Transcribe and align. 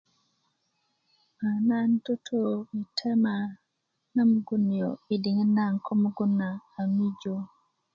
nan 1.67 1.89
tutu 2.03 2.39
yi 2.71 2.81
tema 2.97 3.35
na 4.15 4.21
mugun 4.31 4.63
nio 4.69 4.89
yi 5.07 5.15
diŋit 5.23 5.49
naŋ 5.57 5.73
ko 5.85 5.91
mugun 6.01 6.31
nio 6.39 6.51
a 6.79 6.81
mijö 6.95 7.35